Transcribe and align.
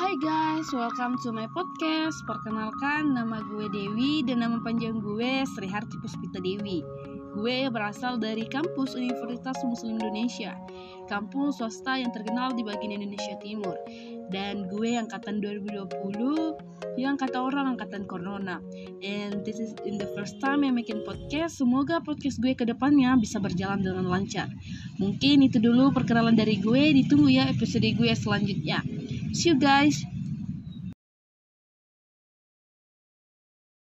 Hai 0.00 0.16
guys, 0.16 0.64
welcome 0.72 1.20
to 1.20 1.28
my 1.28 1.44
podcast. 1.52 2.24
Perkenalkan, 2.24 3.12
nama 3.12 3.44
gue 3.52 3.68
Dewi 3.68 4.24
dan 4.24 4.40
nama 4.40 4.56
panjang 4.64 4.96
gue 4.96 5.44
Sri 5.44 5.68
Harti 5.68 6.00
Puspita 6.00 6.40
Dewi. 6.40 6.80
Gue 7.36 7.68
berasal 7.68 8.16
dari 8.16 8.48
kampus 8.48 8.96
Universitas 8.96 9.60
Muslim 9.60 10.00
Indonesia, 10.00 10.56
kampus 11.04 11.60
swasta 11.60 12.00
yang 12.00 12.16
terkenal 12.16 12.56
di 12.56 12.64
bagian 12.64 12.96
Indonesia 12.96 13.36
Timur. 13.44 13.76
Dan 14.32 14.72
gue 14.72 14.96
angkatan 14.96 15.44
2020, 15.44 16.96
yang 16.96 17.20
kata 17.20 17.36
orang 17.36 17.76
angkatan 17.76 18.08
Corona. 18.08 18.56
And 19.04 19.44
this 19.44 19.60
is 19.60 19.76
in 19.84 20.00
the 20.00 20.08
first 20.16 20.40
time 20.40 20.64
I'm 20.64 20.80
making 20.80 21.04
podcast. 21.04 21.60
Semoga 21.60 22.00
podcast 22.00 22.40
gue 22.40 22.56
ke 22.56 22.64
depannya 22.64 23.20
bisa 23.20 23.36
berjalan 23.36 23.84
dengan 23.84 24.08
lancar. 24.08 24.48
Mungkin 24.96 25.44
itu 25.44 25.60
dulu 25.60 25.92
perkenalan 25.92 26.40
dari 26.40 26.56
gue. 26.56 26.96
Ditunggu 27.04 27.28
ya 27.28 27.52
episode 27.52 27.84
gue 27.84 28.10
selanjutnya. 28.16 28.80
See 29.32 29.48
you 29.50 29.58
guys. 29.58 30.04